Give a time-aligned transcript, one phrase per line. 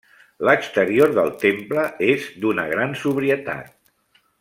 [0.47, 3.73] L'exterior del temple és d'una gran sobrietat.